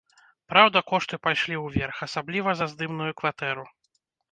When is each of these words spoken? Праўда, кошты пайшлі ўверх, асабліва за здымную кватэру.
Праўда, 0.53 0.81
кошты 0.91 1.19
пайшлі 1.25 1.59
ўверх, 1.65 2.01
асабліва 2.07 2.49
за 2.63 2.71
здымную 2.73 3.11
кватэру. 3.23 3.71